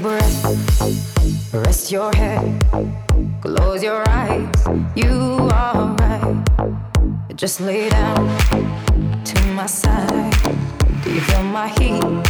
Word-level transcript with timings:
breath, 0.00 1.52
rest 1.52 1.92
your 1.92 2.10
head, 2.14 2.42
close 3.42 3.82
your 3.82 4.02
eyes. 4.08 4.48
You 4.94 5.48
are 5.52 5.94
right. 5.96 6.44
Just 7.34 7.60
lay 7.60 7.88
down 7.90 8.26
to 9.24 9.46
my 9.52 9.66
side. 9.66 10.32
Do 11.04 11.12
you 11.12 11.20
feel 11.20 11.42
my 11.44 11.68
heat? 11.68 12.29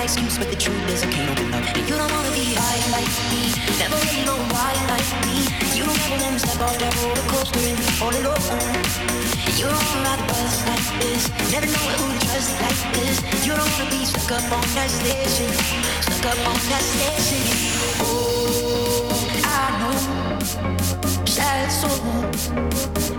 my 0.00 0.04
excuse. 0.04 0.38
But 0.38 0.48
the 0.48 0.56
truth 0.56 0.80
is, 0.88 1.02
I 1.04 1.10
can't 1.12 1.28
open 1.30 1.52
up. 1.52 1.64
And 1.76 1.84
you 1.88 1.96
don't 2.00 2.12
wanna 2.16 2.32
be 2.32 2.56
high 2.56 2.80
like 2.96 3.12
me, 3.28 3.52
never 3.76 3.96
really 4.00 4.24
know 4.24 4.38
why 4.54 4.72
like 4.88 5.10
me. 5.28 5.36
You 5.76 5.84
don't 5.84 6.00
ever 6.06 6.18
wanna 6.24 6.40
step 6.40 6.60
off 6.64 6.76
that 6.80 6.92
roller 7.04 7.26
coaster 7.28 7.60
and 7.68 7.76
be 7.76 7.86
all 8.00 8.14
alone. 8.20 8.44
You 9.60 9.66
don't 9.68 9.84
wanna 9.88 10.08
ride 10.08 10.20
the 10.20 10.26
bus 10.32 10.56
like 10.70 10.86
this, 11.00 11.22
never 11.52 11.68
know 11.74 11.86
who 12.00 12.06
to 12.16 12.20
trust 12.32 12.52
like 12.64 12.80
this. 12.96 13.16
You 13.44 13.52
don't 13.58 13.70
wanna 13.76 13.92
be 13.92 14.00
stuck 14.08 14.32
up 14.40 14.48
on 14.56 14.66
that 14.76 14.88
station, 14.88 15.52
stuck 16.06 16.24
up 16.32 16.40
on 16.48 16.58
that 16.72 16.84
station. 16.92 17.44
Oh, 18.00 19.12
I 19.44 19.64
know, 19.80 19.96
sad 21.28 21.68
soul, 21.80 22.00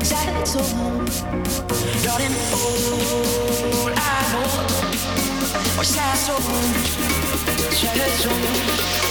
sad 0.01 0.47
soul, 0.47 0.65
darling. 2.01 2.35
Oh, 2.57 3.93
I 3.93 4.17
know, 4.33 5.20
sad 5.83 6.17
soul, 6.17 6.37
sad 7.71 8.11
soul. 8.19 9.10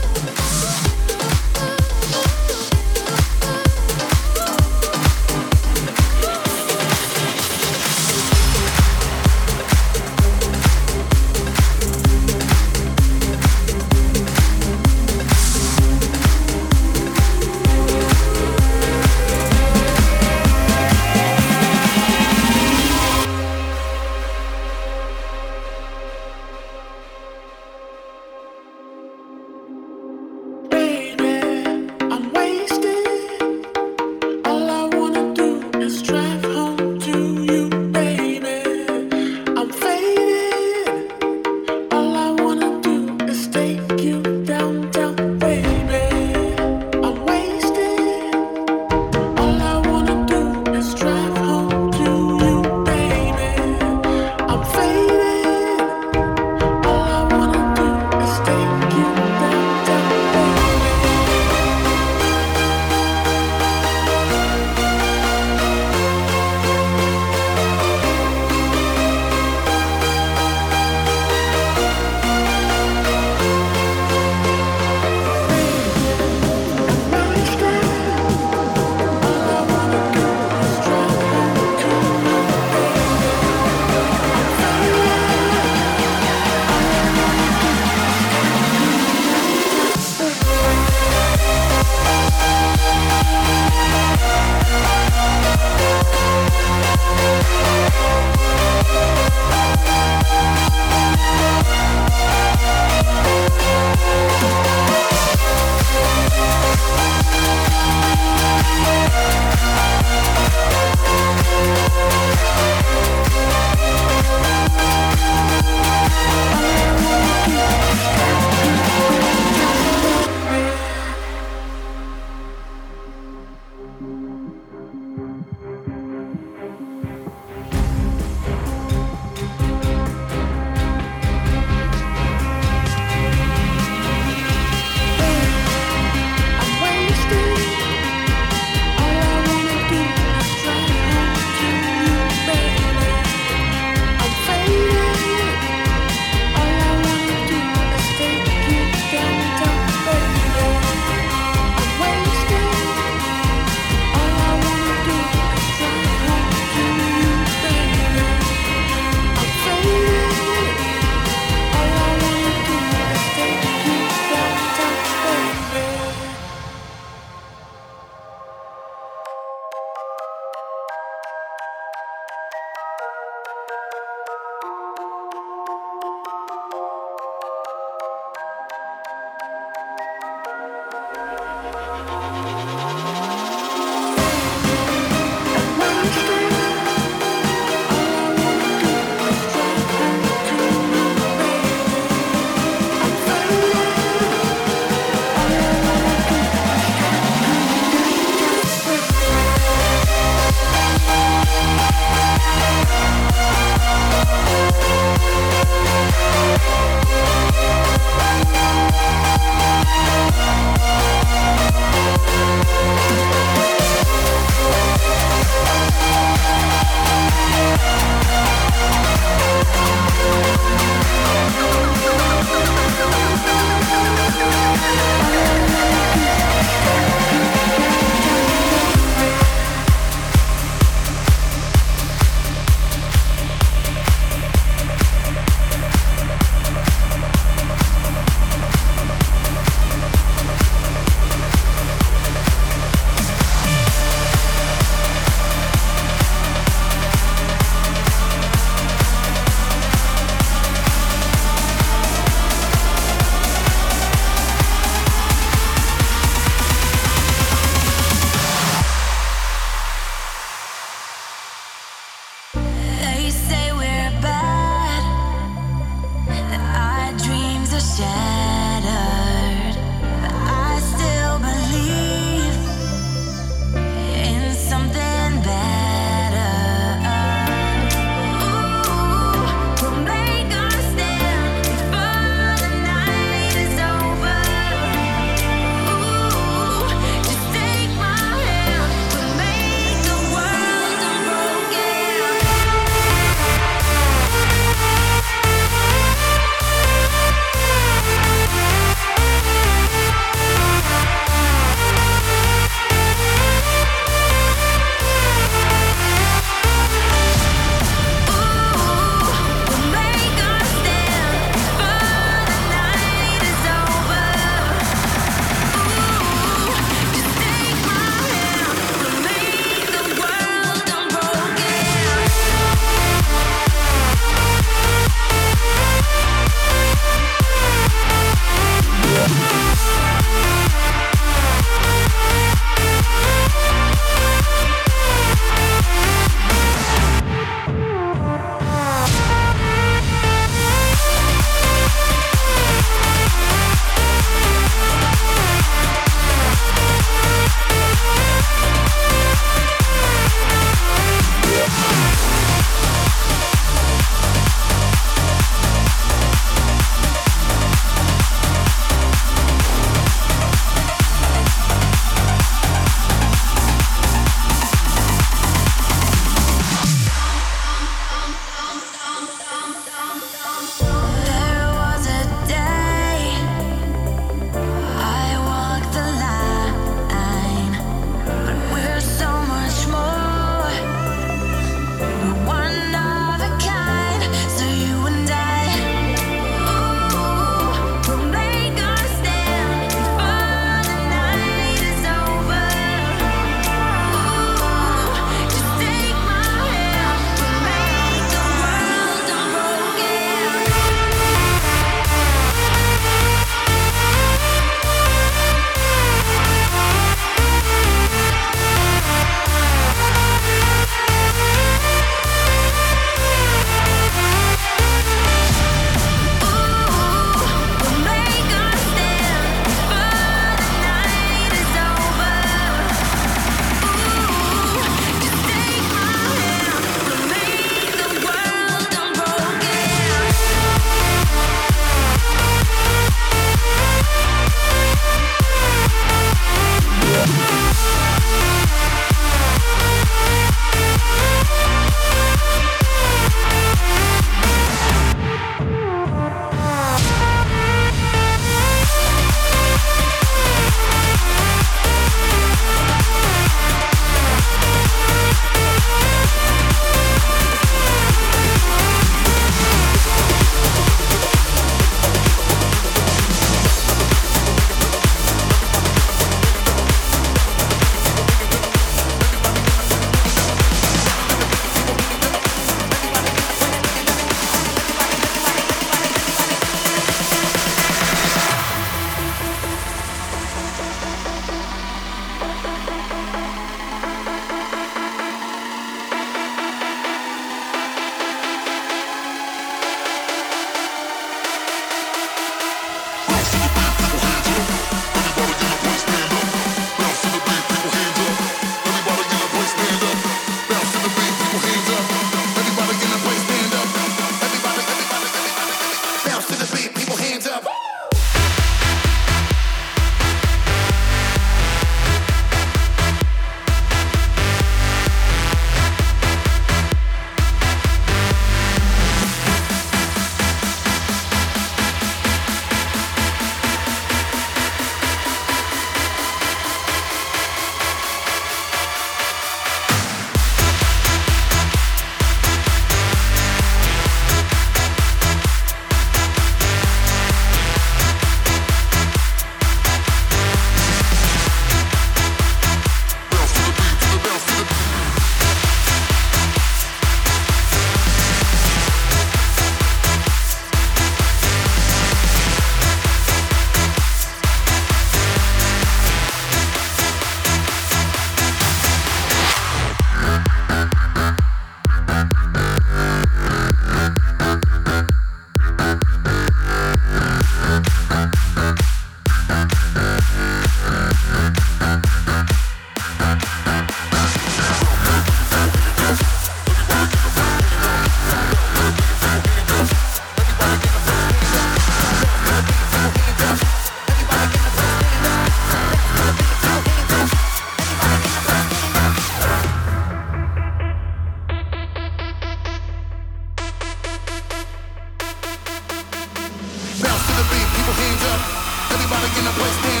everybody 599.13 599.39
in 599.39 599.45
the 599.45 599.51
place 599.51 600.00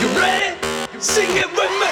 You 0.00 0.06
ready? 0.16 0.56
Sing 0.98 1.28
it 1.36 1.52
with 1.52 1.70
me. 1.80 1.89